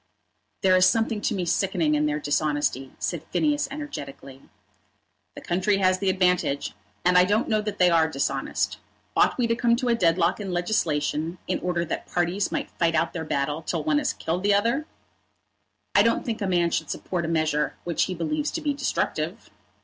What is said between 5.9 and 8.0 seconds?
the advantage; and I don't know that they